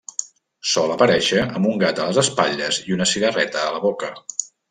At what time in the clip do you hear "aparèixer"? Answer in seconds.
0.93-1.43